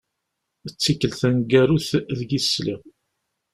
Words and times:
D 0.71 0.73
tikelt 0.81 1.17
taneggarut 1.19 1.89
deg 2.19 2.29
i 2.37 2.39
as-sliɣ. 2.41 2.81